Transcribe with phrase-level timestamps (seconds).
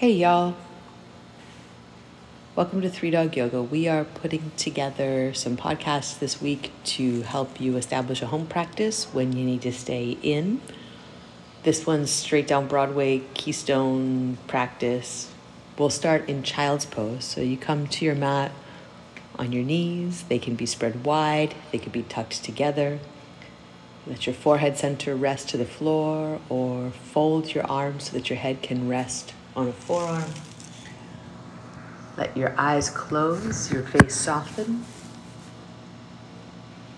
[0.00, 0.54] Hey, y'all.
[2.56, 3.62] Welcome to Three Dog Yoga.
[3.62, 9.04] We are putting together some podcasts this week to help you establish a home practice
[9.12, 10.62] when you need to stay in.
[11.64, 15.30] This one's straight down Broadway, Keystone practice.
[15.76, 17.26] We'll start in child's pose.
[17.26, 18.52] So you come to your mat
[19.38, 20.22] on your knees.
[20.22, 23.00] They can be spread wide, they can be tucked together.
[24.06, 28.38] Let your forehead center rest to the floor or fold your arms so that your
[28.38, 30.30] head can rest on a forearm.
[32.16, 34.84] Let your eyes close, your face soften,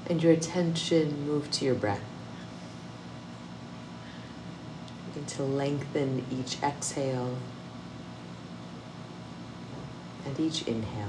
[0.09, 2.03] and your attention move to your breath.
[5.09, 7.37] Begin to lengthen each exhale
[10.25, 11.09] and each inhale.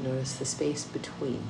[0.00, 1.42] Notice the space between.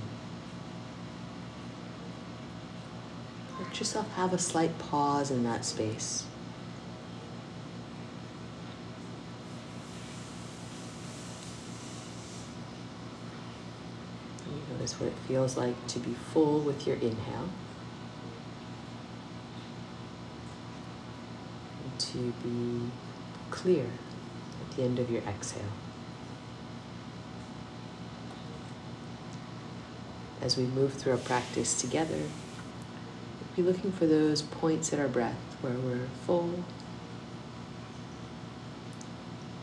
[3.69, 6.25] Let yourself have a slight pause in that space.
[14.73, 17.51] Notice what it feels like to be full with your inhale.
[21.85, 22.91] And to be
[23.51, 25.63] clear at the end of your exhale.
[30.41, 32.23] As we move through our practice together,
[33.59, 36.63] be looking for those points in our breath where we're full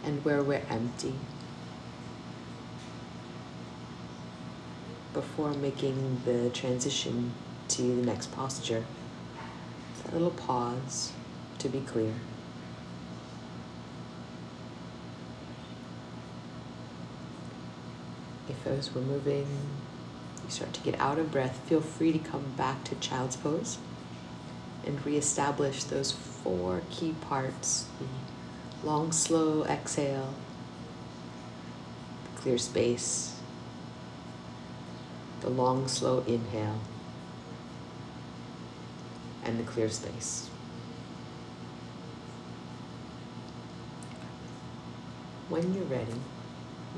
[0.03, 1.13] and where we're empty.
[5.13, 7.31] before making the transition
[7.69, 8.83] to the next posture.
[10.09, 11.13] a little pause
[11.57, 12.11] to be clear.
[18.49, 19.47] If those we're moving,
[20.45, 23.77] you start to get out of breath, feel free to come back to child's pose
[24.85, 30.33] and reestablish those four key parts the long, slow exhale,
[32.35, 33.39] clear space,
[35.41, 36.79] the long, slow inhale,
[39.43, 40.49] and the clear space.
[45.49, 46.13] When you're ready,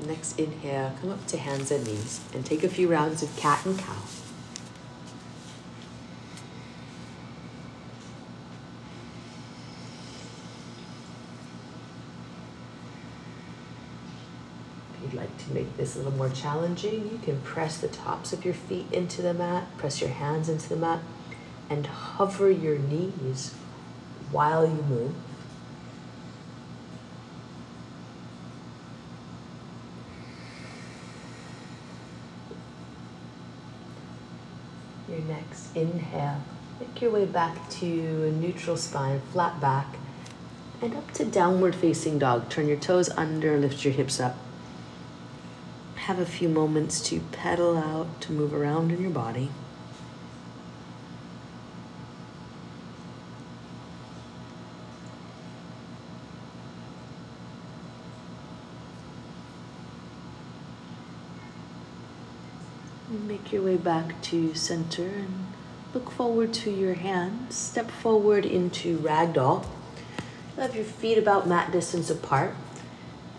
[0.06, 3.64] next inhale, come up to hands and knees and take a few rounds of cat
[3.66, 3.96] and cow.
[14.94, 18.32] If you'd like to make this a little more challenging, you can press the tops
[18.32, 21.00] of your feet into the mat, press your hands into the mat,
[21.70, 23.54] and hover your knees
[24.30, 25.14] while you move.
[35.28, 36.42] Next inhale,
[36.80, 39.96] make your way back to a neutral spine, flat back,
[40.80, 42.48] and up to downward facing dog.
[42.48, 44.36] Turn your toes under, lift your hips up
[46.08, 49.50] have a few moments to pedal out, to move around in your body.
[63.42, 65.46] Make your way back to center and
[65.94, 67.54] look forward to your hands.
[67.54, 69.64] Step forward into ragdoll.
[70.56, 72.54] Have your feet about mat distance apart.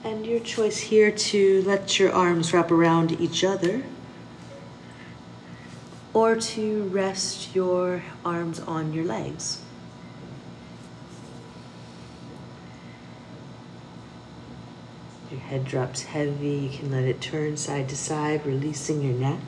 [0.03, 3.83] And your choice here to let your arms wrap around each other
[6.13, 9.61] or to rest your arms on your legs.
[15.29, 19.39] Your head drops heavy, you can let it turn side to side, releasing your neck.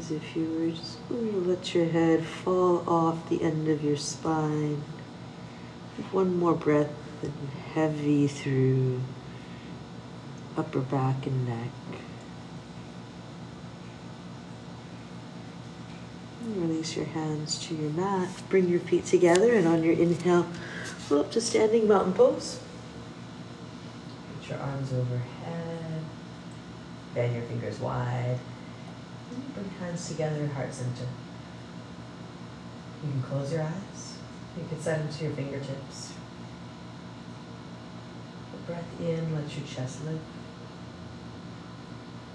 [0.00, 4.82] As if you were just let your head fall off the end of your spine.
[6.10, 6.90] One more breath
[7.22, 9.02] and heavy through
[10.56, 11.70] upper back and neck.
[16.56, 18.28] release your hands to your mat.
[18.48, 20.46] Bring your feet together and on your inhale,
[21.10, 22.58] go up to standing mountain pose.
[24.40, 26.02] Put your arms overhead.
[27.14, 28.38] Bend your fingers wide.
[29.54, 31.06] Bring hands together, heart center.
[33.02, 34.18] You can close your eyes.
[34.56, 36.14] You can set them to your fingertips.
[38.66, 40.20] breath in, let your chest lift.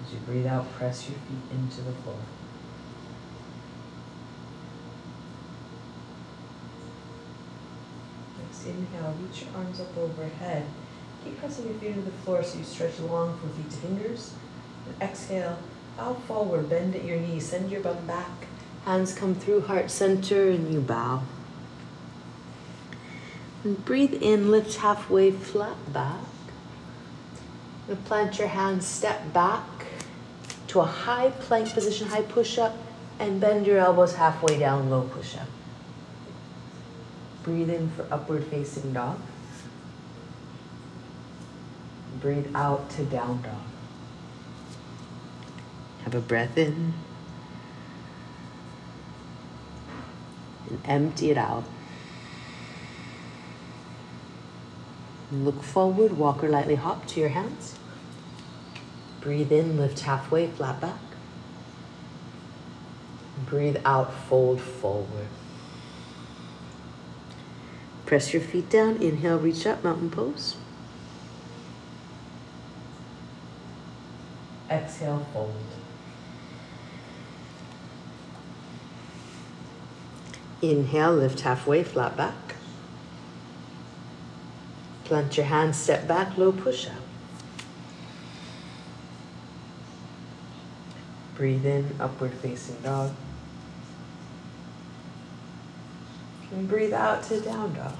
[0.04, 2.18] As you breathe out, press your feet into the floor.
[8.42, 10.66] Next inhale, reach your arms up overhead
[11.26, 14.32] Keep pressing your feet into the floor so you stretch long from feet to fingers.
[14.86, 15.58] And exhale,
[15.98, 18.48] bow forward, bend at your knees, send your bum back.
[18.86, 21.24] Hands come through heart center and you bow.
[23.64, 26.20] And breathe in, lift halfway, flat back.
[27.88, 29.64] And plant your hands, step back
[30.68, 32.76] to a high plank position, high push up,
[33.20, 35.48] and bend your elbows halfway down, low push up.
[37.44, 39.20] Breathe in for upward facing dog.
[42.20, 43.75] Breathe out to down dog.
[46.06, 46.94] Have a breath in.
[50.70, 51.66] And empty it out.
[55.32, 57.78] Look forward, walk or lightly hop to your hands.
[59.20, 61.00] Breathe in, lift halfway, flat back.
[63.48, 65.28] Breathe out, fold forward.
[68.06, 68.98] Press your feet down.
[69.02, 70.56] Inhale, reach up, mountain pose.
[74.70, 75.56] Exhale, fold.
[80.62, 82.34] Inhale, lift halfway, flat back.
[85.04, 86.94] Plant your hands, step back, low push up.
[91.36, 93.12] Breathe in, upward facing dog.
[96.52, 97.94] And breathe out to down dog.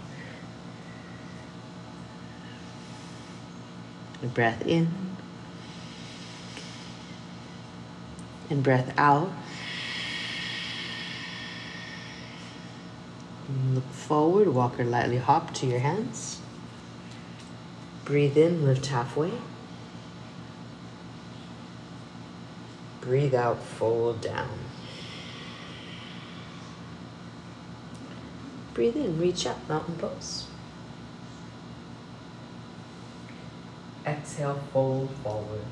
[4.22, 4.90] And breath in.
[8.50, 9.30] And breath out.
[13.74, 16.42] Look forward, walk or lightly hop to your hands.
[18.04, 19.32] Breathe in, lift halfway.
[23.02, 24.50] Breathe out, fold down.
[28.74, 30.48] Breathe in, reach up, mountain pose.
[34.06, 35.66] Exhale, fold forward.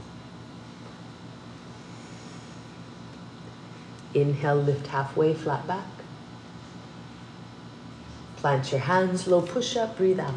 [4.14, 5.93] Inhale, lift halfway, flat back.
[8.44, 10.36] Plant your hands, low push up, breathe out.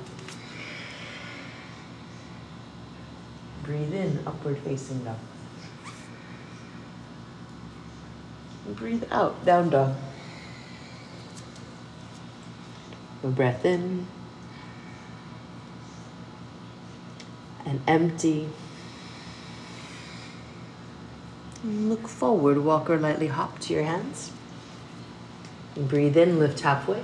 [3.64, 5.16] Breathe in, upward facing dog.
[8.76, 9.96] Breathe out, down dog.
[13.24, 14.06] A breath in
[17.64, 18.48] and empty.
[21.64, 24.30] Look forward, walk or lightly hop to your hands.
[25.76, 27.02] Breathe in, lift halfway.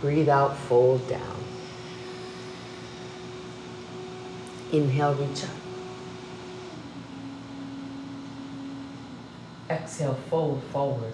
[0.00, 1.36] Breathe out, fold down.
[4.72, 5.50] Inhale, reach up.
[9.68, 11.12] Exhale, fold forward.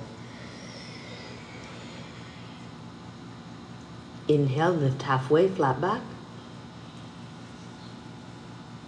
[4.28, 6.02] Inhale, lift halfway, flat back.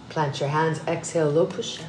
[0.09, 1.87] Plant your hands, exhale, low push up.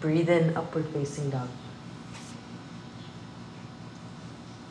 [0.00, 1.48] Breathe in, upward facing dog.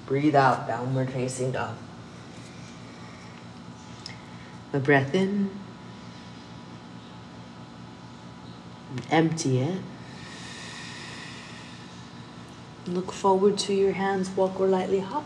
[0.05, 1.75] Breathe out, downward facing dog.
[4.73, 5.49] A breath in.
[9.09, 9.81] Empty it.
[12.85, 15.25] Look forward to your hands, walk or lightly hop.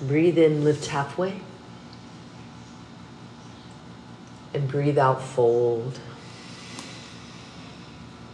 [0.00, 1.40] Breathe in, lift halfway.
[4.54, 5.98] And breathe out, fold.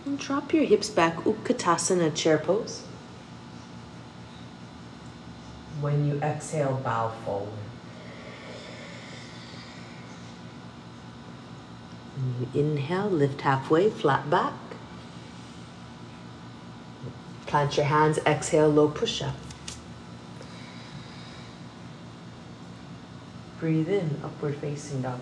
[0.05, 2.83] And drop your hips back, Utkatasana chair pose.
[5.83, 7.49] When you exhale, bow forward.
[12.39, 14.53] You inhale, lift halfway, flat back.
[17.47, 19.35] Plant your hands, exhale, low push up.
[23.59, 25.19] Breathe in, upward facing dog.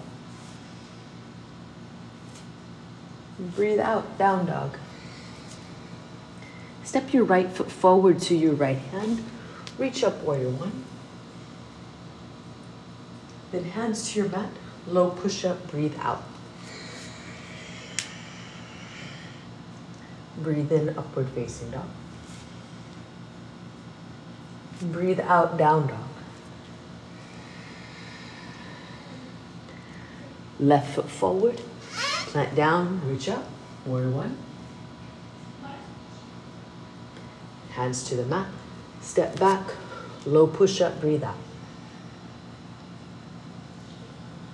[3.38, 4.76] Breathe out, down dog.
[6.84, 9.24] Step your right foot forward to your right hand.
[9.80, 10.84] Reach up, warrior one.
[13.50, 14.50] Then hands to your mat,
[14.86, 16.22] low push up, breathe out.
[20.36, 21.86] Breathe in, upward facing dog.
[24.82, 25.98] Breathe out, down dog.
[30.58, 31.58] Left foot forward,
[32.26, 33.46] plant down, reach up,
[33.86, 34.36] warrior one.
[37.70, 38.46] Hands to the mat,
[39.00, 39.62] Step back,
[40.26, 41.36] low push up, breathe out.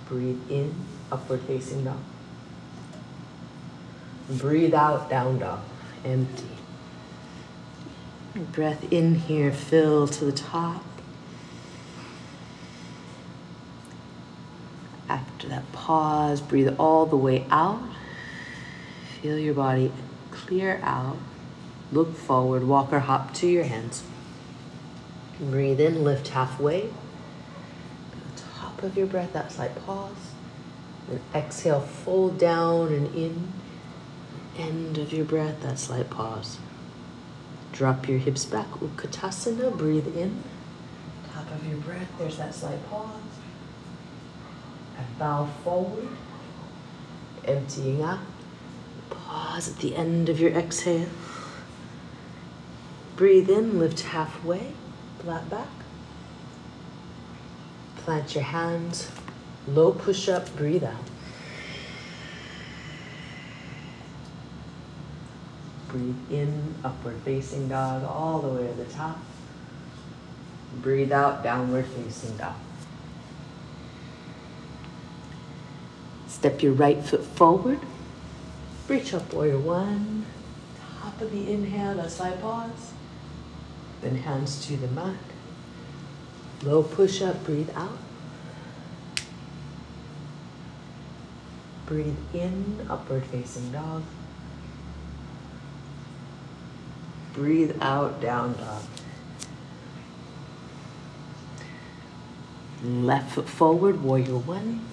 [0.07, 0.73] Breathe in,
[1.11, 1.99] upward facing dog.
[4.29, 5.59] Breathe out, down dog,
[6.05, 6.43] empty.
[8.35, 10.83] Breath in here, fill to the top.
[15.09, 17.81] After that pause, breathe all the way out.
[19.21, 19.91] Feel your body
[20.31, 21.17] clear out.
[21.91, 24.03] Look forward, walk or hop to your hands.
[25.39, 26.89] Breathe in, lift halfway.
[28.55, 30.33] top of your breath, that slight pause.
[31.09, 33.53] And exhale, fold down and in.
[34.57, 36.57] End of your breath, that slight pause.
[37.71, 40.43] Drop your hips back, Utkatasana, breathe in.
[41.31, 43.21] Top of your breath, there's that slight pause.
[44.97, 46.07] And bow forward,
[47.45, 48.19] emptying out.
[49.11, 51.09] Pause at the end of your exhale.
[53.15, 54.73] Breathe in, lift halfway,
[55.19, 55.67] flat back.
[57.97, 59.11] Plant your hands,
[59.67, 60.93] low push up, breathe out.
[65.89, 69.17] Breathe in, upward facing dog, all the way to the top.
[70.81, 72.55] Breathe out, downward facing dog.
[76.27, 77.79] Step your right foot forward.
[78.87, 80.25] Reach up, warrior one.
[81.01, 82.93] Top of the inhale, a slight pause.
[84.07, 85.17] Then hands to the mat.
[86.63, 87.97] Low push up, breathe out.
[91.85, 94.03] Breathe in, upward facing dog.
[97.33, 98.83] Breathe out, down dog.
[102.85, 104.85] Left foot forward, warrior one.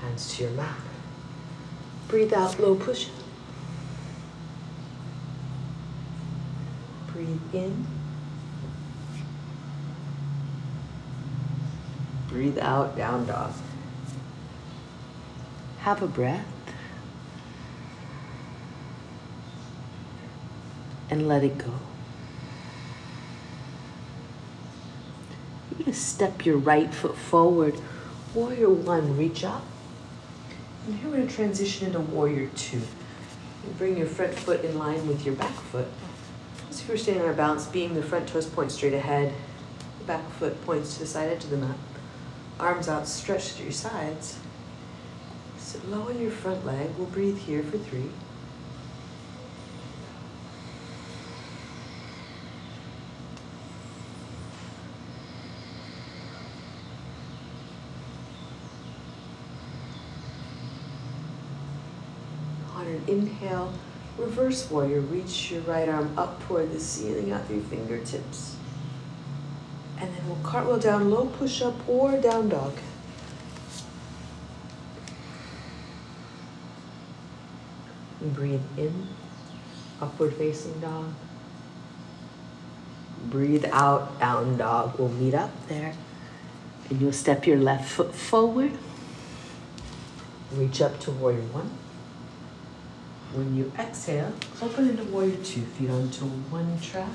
[0.00, 0.87] Hands to your mat.
[2.08, 3.08] Breathe out, low push.
[7.12, 7.86] Breathe in.
[12.28, 13.52] Breathe out, down dog.
[15.80, 16.46] Have a breath.
[21.10, 21.72] And let it go.
[25.70, 27.78] You're going to step your right foot forward.
[28.34, 29.64] Warrior one, reach up.
[30.88, 32.78] Here we're going to transition into warrior two.
[32.78, 35.86] You bring your front foot in line with your back foot.
[36.70, 39.34] As if we're standing on our balance beam, the front toes point straight ahead.
[39.98, 41.76] The back foot points to the side edge of the mat.
[42.58, 44.38] Arms outstretched to your sides.
[45.58, 46.88] Sit low in your front leg.
[46.96, 48.08] We'll breathe here for three.
[62.74, 63.72] On an inhale,
[64.16, 65.00] reverse warrior.
[65.00, 68.56] Reach your right arm up toward the ceiling out through your fingertips.
[69.98, 72.74] And then we'll cartwheel down, low push up or down dog.
[78.20, 79.08] breathe in,
[80.00, 81.12] upward facing dog.
[83.24, 84.98] Breathe out, down dog.
[84.98, 85.94] We'll meet up there.
[86.88, 88.72] And you'll step your left foot forward.
[90.52, 91.70] Reach up to warrior one.
[93.34, 94.32] When you exhale,
[94.62, 95.62] open into warrior two.
[95.62, 97.08] Feet onto one track.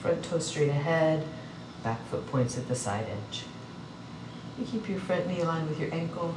[0.00, 1.26] Front toe straight ahead.
[1.82, 3.44] Back foot points at the side edge.
[4.58, 6.34] You keep your front knee aligned with your ankle.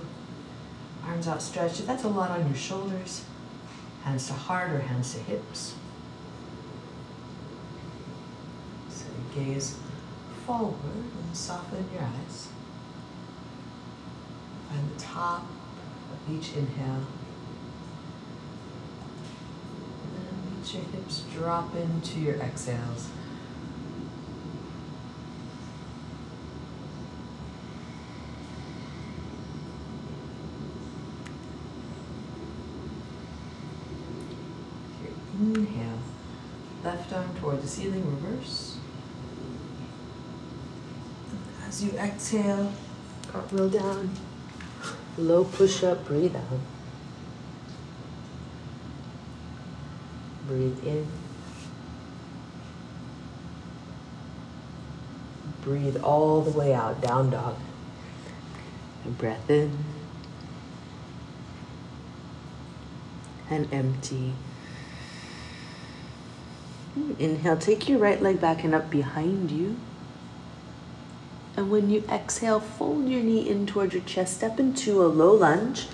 [1.05, 1.85] Arms outstretched.
[1.87, 3.23] That's a lot on your shoulders,
[4.03, 5.75] hands to heart or hands to hips.
[8.89, 9.77] So you gaze
[10.45, 12.49] forward and soften your eyes.
[14.69, 15.45] Find the top
[16.11, 17.05] of each inhale.
[20.03, 23.09] And then your hips drop into your exhales.
[35.39, 35.99] Inhale.
[36.83, 38.77] Left arm toward the ceiling, reverse.
[41.67, 42.73] As you exhale,
[43.31, 44.09] cartwheel down.
[45.17, 46.76] Low push up, breathe out.
[50.47, 51.07] Breathe in.
[55.61, 57.57] Breathe all the way out, down dog.
[59.03, 59.77] And breath in.
[63.49, 64.33] And empty.
[67.19, 69.77] Inhale, take your right leg back and up behind you.
[71.57, 75.33] And when you exhale, fold your knee in towards your chest, step into a low
[75.33, 75.87] lunge.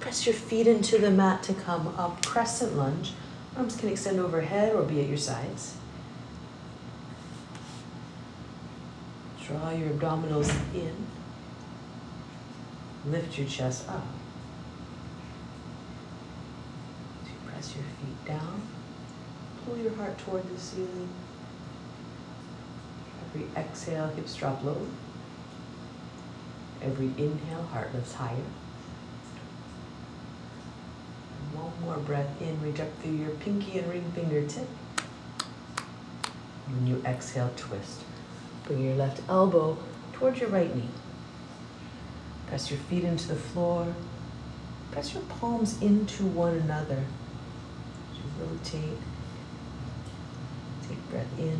[0.00, 3.12] Press your feet into the mat to come up, crescent lunge.
[3.58, 5.76] Arms can extend overhead or be at your sides.
[9.44, 10.94] Draw your abdominals in.
[13.04, 14.06] Lift your chest up.
[17.46, 18.62] Press your feet down
[19.68, 21.08] pull your heart toward the ceiling.
[23.26, 24.86] Every exhale, hips drop low.
[26.80, 28.36] Every inhale, heart lifts higher.
[31.54, 34.68] One more breath in, reach up through your pinky and ring finger tip.
[36.66, 38.02] When you exhale, twist.
[38.64, 39.78] Bring your left elbow
[40.12, 40.88] towards your right knee.
[42.46, 43.94] Press your feet into the floor.
[44.90, 47.04] Press your palms into one another.
[48.10, 48.98] As you rotate,
[50.88, 51.58] take breath in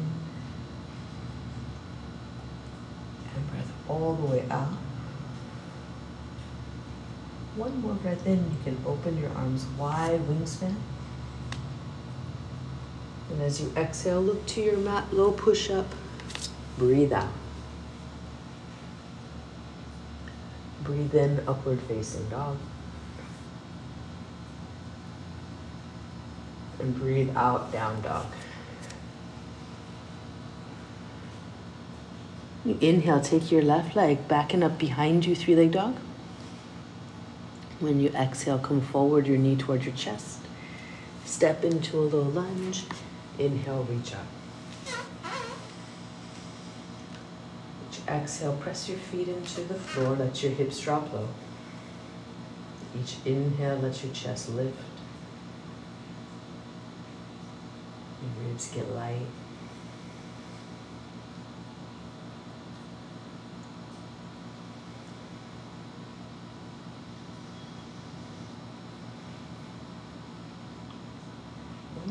[3.34, 4.72] and breath all the way out.
[7.58, 10.76] One more breath in, you can open your arms wide, wingspan.
[13.32, 15.92] And as you exhale, look to your mat, low push up.
[16.78, 17.32] Breathe out.
[20.84, 22.58] Breathe in, upward facing dog.
[26.78, 28.26] And breathe out, down dog.
[32.64, 35.96] You inhale, take your left leg backing up behind you, three leg dog.
[37.80, 40.40] When you exhale, come forward, your knee towards your chest.
[41.24, 42.84] Step into a low lunge.
[43.38, 44.26] Inhale, reach up.
[48.08, 51.28] exhale, press your feet into the floor, let your hips drop low.
[52.98, 54.78] Each inhale, let your chest lift.
[58.22, 59.26] Your ribs get light.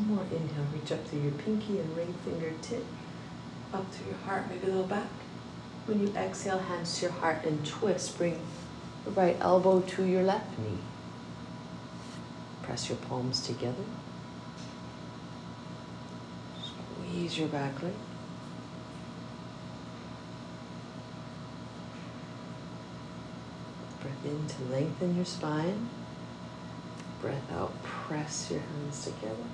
[0.08, 2.82] More inhale, reach up through your pinky and ring finger tip,
[3.74, 5.10] up through your heart, maybe a little back.
[5.84, 8.16] When you exhale, hands to your heart and twist.
[8.16, 8.40] Bring
[9.04, 10.78] the right elbow to your left knee.
[12.62, 13.84] Press your palms together.
[16.64, 17.92] Squeeze your back leg.
[24.00, 25.90] Breath in to lengthen your spine.
[27.20, 29.44] Breath out, press your hands together.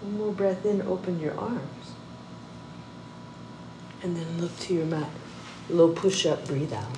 [0.00, 1.92] One more breath in, open your arms.
[4.02, 5.10] And then look to your mat.
[5.68, 6.96] Low push up, breathe out.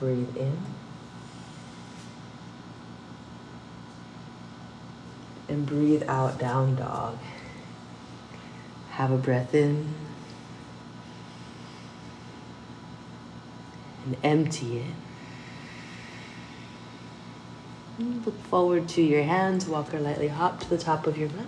[0.00, 0.58] Breathe in.
[5.48, 7.18] And breathe out, down dog.
[8.90, 9.94] Have a breath in.
[14.04, 15.11] And empty it.
[18.02, 19.66] Look forward to your hands.
[19.66, 21.46] Walk or lightly hop to the top of your mat.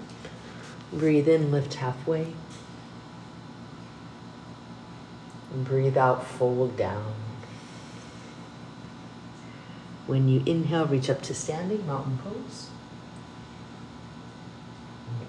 [0.92, 2.34] Breathe in, lift halfway.
[5.52, 7.14] Breathe out, fold down.
[10.06, 12.70] When you inhale, reach up to standing, mountain pose.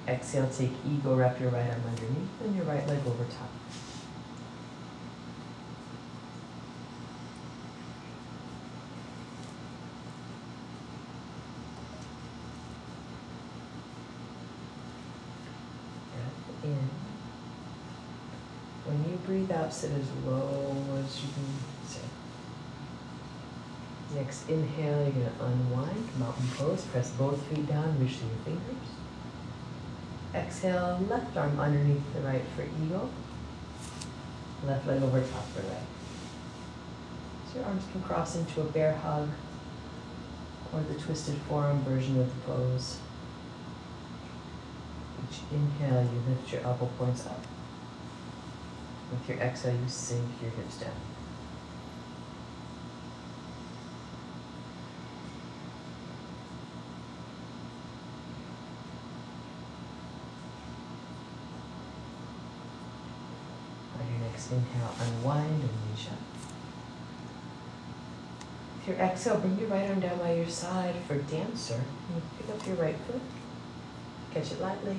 [0.08, 3.50] Exhale, take eagle, wrap your right arm underneath and your right leg over top.
[16.66, 16.90] in.
[19.70, 22.02] Sit as low as you can sit.
[24.16, 26.84] Next inhale, you're going to unwind, mountain pose.
[26.86, 28.88] Press both feet down, reach through your fingers.
[30.34, 33.10] Exhale, left arm underneath the right for eagle.
[34.66, 35.86] Left leg over top for leg.
[37.52, 39.30] So your arms can cross into a bear hug
[40.74, 42.98] or the twisted forearm version of the pose
[45.36, 47.40] each inhale, you lift your elbow points up.
[49.16, 50.92] With your exhale, you sink your hips down.
[63.98, 66.18] On your next inhale, unwind and reach up.
[68.78, 71.82] With your exhale, bring your right arm down by your side for dancer.
[72.38, 73.22] Pick up your right foot,
[74.34, 74.98] catch it lightly,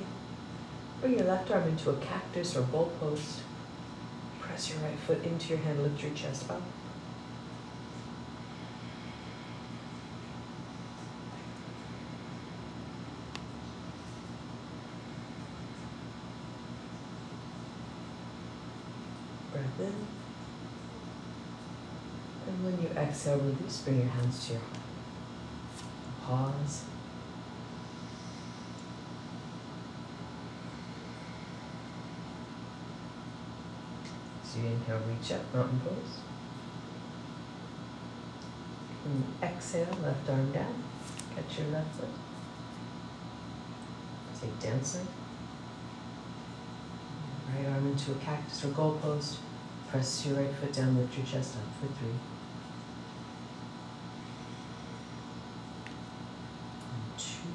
[1.00, 3.40] Bring your left arm into a cactus or goalpost.
[4.56, 6.62] Press your right foot into your hand, lift your chest up.
[19.52, 19.92] Breath in.
[22.46, 24.62] And when you exhale, release, bring your hands to your
[26.22, 26.54] heart.
[26.64, 26.95] Pause.
[34.64, 36.20] Inhale, reach up, mountain pose.
[39.04, 40.82] And exhale, left arm down.
[41.34, 42.08] Catch your left foot.
[44.40, 45.00] Take dancer.
[47.54, 49.36] Right arm into a cactus or goalpost.
[49.90, 52.08] Press your right foot down, lift your chest up for three.
[57.16, 57.48] Two.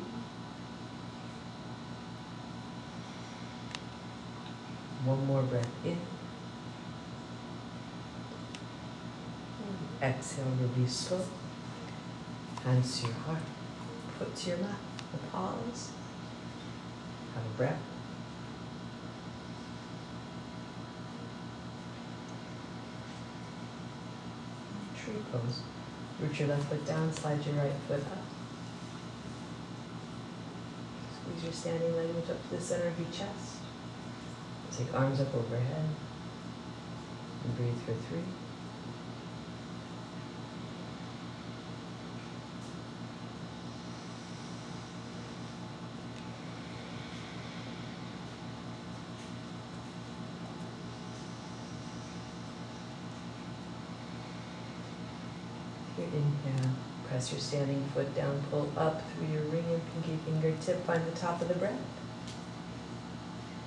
[5.06, 5.98] One more breath in.
[10.02, 11.22] Exhale, release slow.
[12.64, 13.44] Hands to your heart.
[14.18, 14.76] Foot to your mat.
[15.14, 15.92] A pause.
[17.36, 17.80] Have a breath.
[24.98, 25.62] Tree pose.
[26.20, 28.18] Root your left foot down, slide your right foot up.
[31.22, 33.58] Squeeze your standing leg up to the center of your chest.
[34.72, 35.86] Take arms up overhead.
[37.44, 38.22] And breathe for three.
[55.98, 56.72] Your inhale,
[57.08, 61.18] press your standing foot down, pull up through your ring and pinky fingertip, find the
[61.18, 61.80] top of the breath.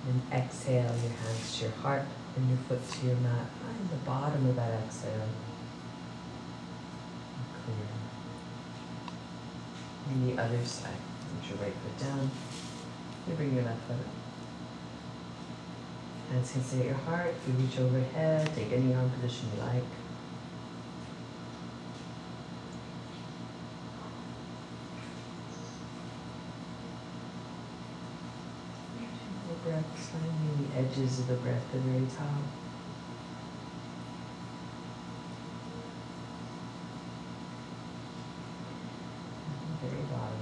[0.08, 2.02] And exhale, your hands to your heart
[2.36, 3.46] and your foot to your mat.
[3.62, 5.28] Find the bottom of that exhale.
[7.64, 7.76] Clear.
[10.10, 10.92] And the other side.
[11.40, 12.30] Put your right foot down.
[13.26, 14.24] You bring your left foot up.
[16.30, 17.34] Hands can stay at your heart.
[17.46, 18.50] You reach overhead.
[18.54, 20.03] Take any arm position you like.
[29.96, 32.26] The edges of the breath, the very top.
[39.46, 40.40] And the very bottom.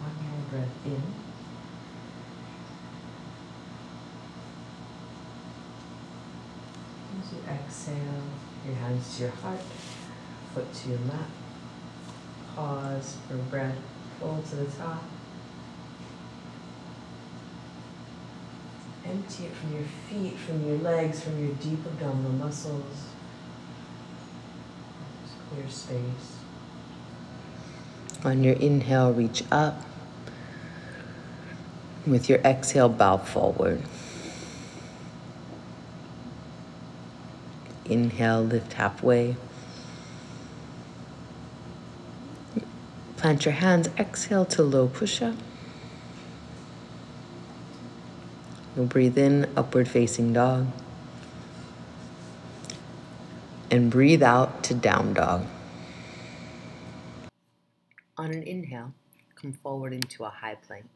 [0.00, 1.02] One more breath in.
[7.20, 7.40] As you
[7.70, 7.94] exhale,
[8.66, 9.60] your hands to your heart,
[10.52, 11.28] foot to your mat.
[12.56, 13.76] Pause for breath,
[14.18, 15.04] full to the top.
[19.06, 23.06] Empty it from your feet, from your legs, from your deep abdominal muscles.
[25.22, 26.38] Just clear space.
[28.24, 29.80] On your inhale, reach up.
[32.04, 33.80] With your exhale, bow forward.
[37.90, 39.34] Inhale, lift halfway.
[43.16, 45.34] Plant your hands, exhale to low push up.
[48.76, 50.68] You'll breathe in, upward facing dog.
[53.72, 55.46] And breathe out to down dog.
[58.16, 58.94] On an inhale,
[59.34, 60.86] come forward into a high plank.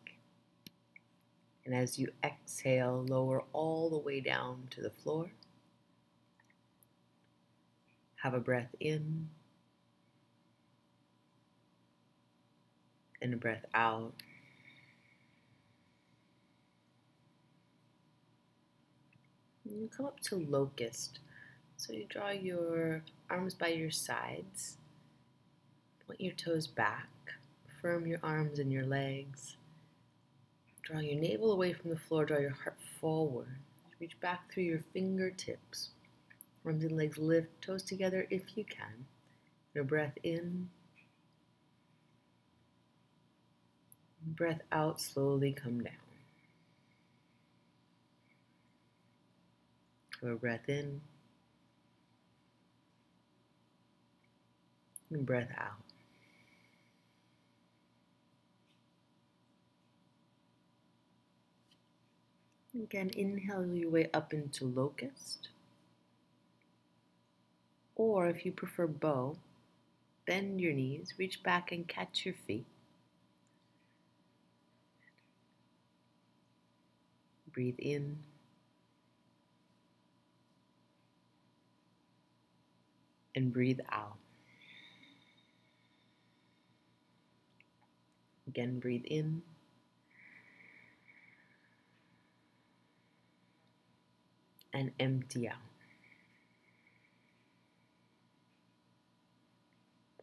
[1.67, 5.31] And as you exhale, lower all the way down to the floor.
[8.25, 9.29] Have a breath in
[13.21, 14.15] and a breath out.
[19.67, 21.19] And you come up to locust.
[21.77, 24.79] So you draw your arms by your sides,
[26.07, 27.11] point your toes back,
[27.83, 29.59] firm your arms and your legs.
[30.81, 33.59] Draw your navel away from the floor, draw your heart forward.
[34.01, 35.91] Reach back through your fingertips.
[36.65, 39.07] Arms and legs lift, toes together if you can.
[39.75, 40.71] Your breath in.
[44.27, 45.93] Breath out, slowly come down.
[50.23, 51.03] Your breath in.
[55.11, 55.83] And breath out.
[62.75, 65.49] Again, inhale your way up into locust.
[67.97, 69.37] Or if you prefer bow,
[70.27, 72.67] bend your knees, reach back and catch your feet.
[77.53, 78.19] Breathe in.
[83.37, 84.17] And breathe out.
[88.49, 89.43] Again, breathe in.
[94.73, 95.74] And empty out.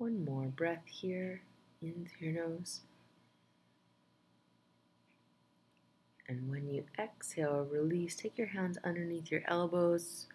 [0.02, 1.44] One more breath here
[1.80, 2.82] in through your nose.
[6.28, 8.16] And when you exhale, release.
[8.16, 10.26] Take your hands underneath your elbows.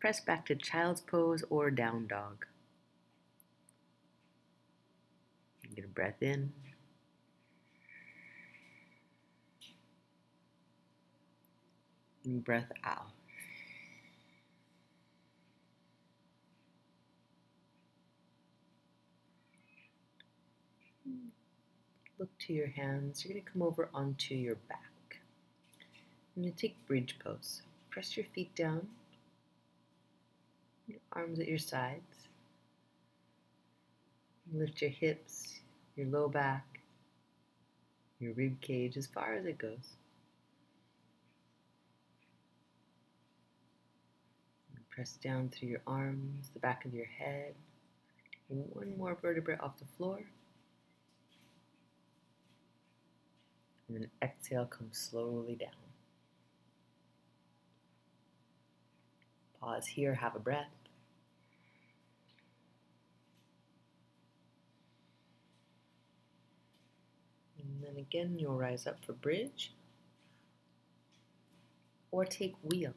[0.00, 2.44] press back to child's pose or down dog.
[5.76, 6.52] Get a breath in.
[12.24, 13.12] And breath out.
[22.18, 23.24] Look to your hands.
[23.24, 25.18] You're going to come over onto your back.
[26.36, 27.62] And you take bridge pose.
[27.90, 28.88] Press your feet down.
[30.86, 32.28] Your arms at your sides.
[34.52, 35.60] Lift your hips,
[35.96, 36.80] your low back,
[38.20, 39.96] your rib cage as far as it goes.
[44.90, 47.54] Press down through your arms, the back of your head,
[48.48, 50.20] one more vertebra off the floor.
[53.88, 55.70] And then exhale, come slowly down.
[59.60, 60.68] Pause here, have a breath.
[67.58, 69.72] And then again, you'll rise up for bridge
[72.10, 72.94] or take wheel.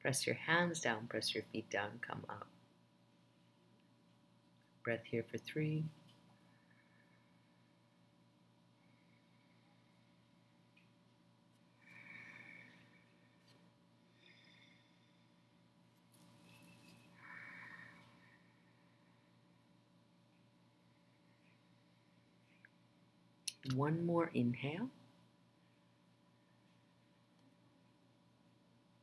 [0.00, 2.46] Press your hands down, press your feet down, come up.
[4.84, 5.84] Breath here for three.
[23.76, 24.88] One more inhale.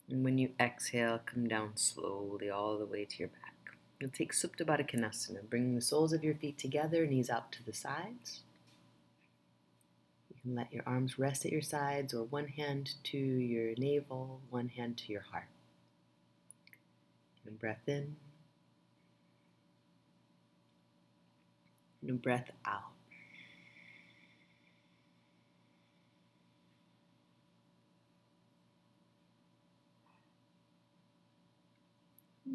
[0.09, 3.77] And when you exhale, come down slowly all the way to your back.
[3.99, 5.47] You'll take Supta Baddha Konasana.
[5.47, 8.41] Bring the soles of your feet together, knees out to the sides.
[10.29, 14.41] You can let your arms rest at your sides or one hand to your navel,
[14.49, 15.49] one hand to your heart.
[17.45, 18.15] And breath in.
[22.07, 22.92] And breath out.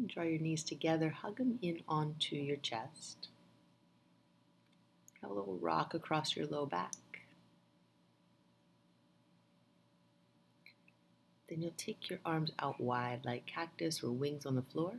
[0.07, 3.27] Draw your knees together, hug them in onto your chest.
[5.21, 6.93] Have a little rock across your low back.
[11.49, 14.93] Then you'll take your arms out wide like cactus or wings on the floor.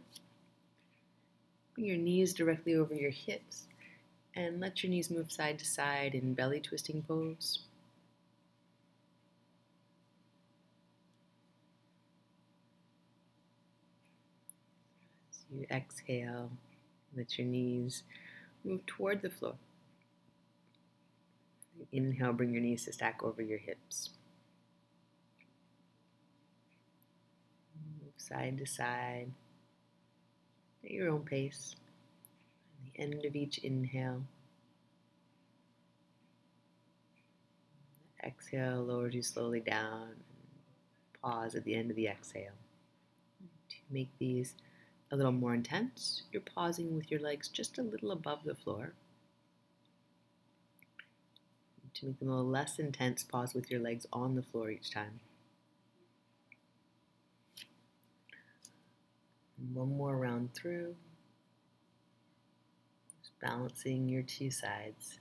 [1.74, 3.68] Bring your knees directly over your hips
[4.34, 7.60] and let your knees move side to side in belly twisting pose.
[15.52, 16.50] You exhale,
[17.16, 18.02] let your knees
[18.64, 19.54] move toward the floor.
[21.92, 24.10] Inhale, bring your knees to stack over your hips.
[28.02, 29.30] Move side to side
[30.84, 31.74] at your own pace.
[32.86, 34.22] At the end of each inhale,
[38.22, 40.10] exhale lowers you slowly down.
[41.22, 42.52] Pause at the end of the exhale.
[43.68, 44.54] To make these
[45.10, 48.92] a little more intense, you're pausing with your legs just a little above the floor.
[51.94, 54.90] To make them a little less intense, pause with your legs on the floor each
[54.90, 55.20] time.
[59.74, 60.94] one more round through.
[63.20, 65.18] Just balancing your two sides.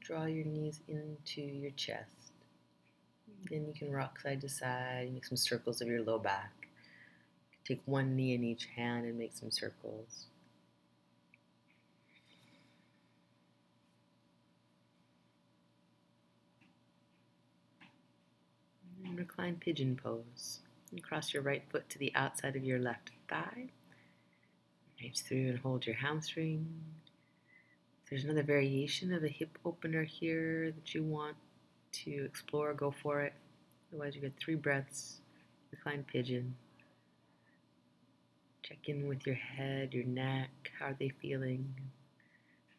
[0.00, 2.19] Draw your knees into your chest.
[3.48, 6.52] Then you can rock side to side, make some circles of your low back.
[7.64, 10.26] Take one knee in each hand and make some circles.
[19.04, 20.60] And recline pigeon pose.
[20.90, 23.70] And cross your right foot to the outside of your left thigh.
[25.00, 26.66] Reach through and hold your hamstring.
[28.08, 31.36] There's another variation of a hip opener here that you want
[31.92, 33.34] to explore, go for it.
[33.92, 35.20] Otherwise, you get three breaths,
[35.70, 36.54] recline pigeon.
[38.62, 40.50] Check in with your head, your neck.
[40.78, 41.74] How are they feeling?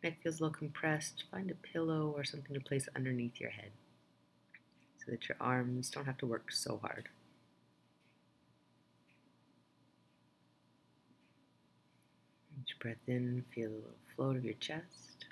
[0.03, 1.25] Neck feels a little compressed.
[1.31, 3.71] Find a pillow or something to place underneath your head
[4.97, 7.09] so that your arms don't have to work so hard.
[12.61, 15.25] Each breath in, feel a little float of your chest,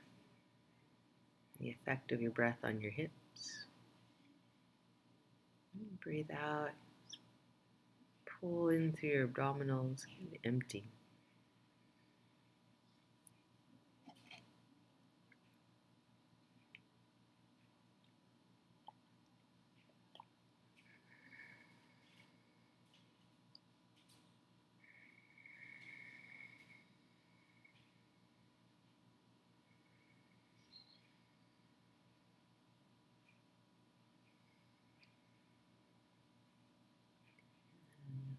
[1.60, 3.66] the effect of your breath on your hips.
[6.02, 6.72] Breathe out.
[8.40, 10.86] Pull in through your abdominals and empty.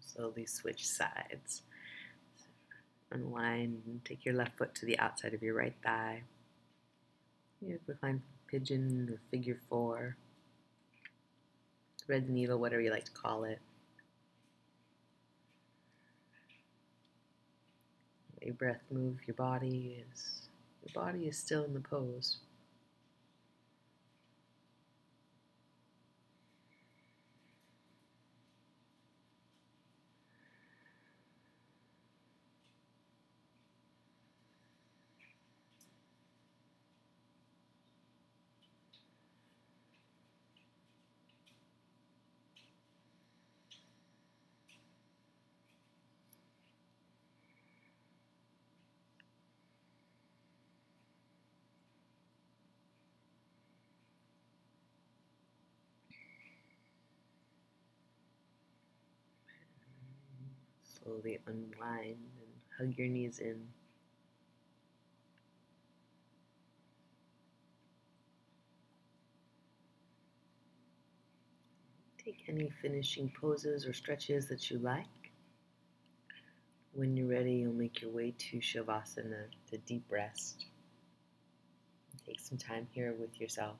[0.05, 1.61] Slowly switch sides.
[3.11, 6.23] Unwind and take your left foot to the outside of your right thigh.
[7.61, 10.17] You recline pigeon or figure four.
[12.07, 13.59] Red needle, whatever you like to call it.
[18.41, 20.47] Your breath move your body is
[20.83, 22.37] your body is still in the pose.
[61.11, 63.59] Slowly unwind and hug your knees in.
[72.23, 75.05] Take any finishing poses or stretches that you like.
[76.93, 80.65] When you're ready, you'll make your way to Shavasana, to deep rest.
[82.25, 83.75] Take some time here with yourself.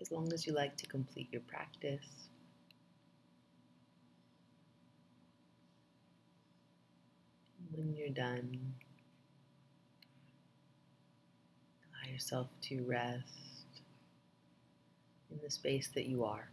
[0.00, 2.28] As long as you like to complete your practice.
[7.74, 8.74] When you're done,
[11.88, 13.80] allow yourself to rest
[15.30, 16.50] in the space that you are.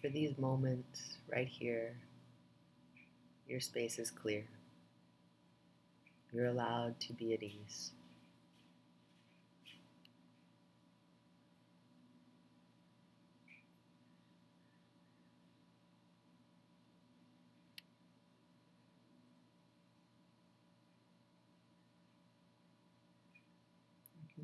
[0.00, 1.94] For these moments right here,
[3.46, 4.44] your space is clear.
[6.32, 7.90] You're allowed to be at ease.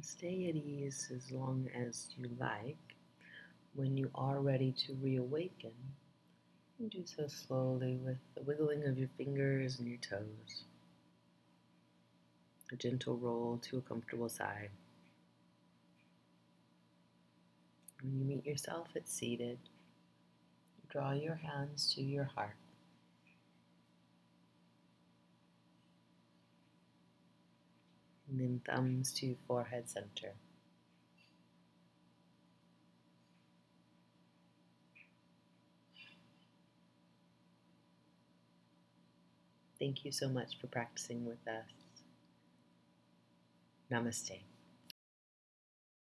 [0.02, 2.76] Stay at ease as long as you like.
[3.74, 5.72] When you are ready to reawaken,
[6.78, 10.64] you do so slowly with the wiggling of your fingers and your toes.
[12.72, 14.70] A gentle roll to a comfortable side.
[18.02, 19.58] When you meet yourself at seated,
[20.90, 22.56] draw your hands to your heart.
[28.33, 30.33] And then thumbs to forehead center.
[39.79, 41.66] Thank you so much for practicing with us.
[43.90, 44.51] Namaste.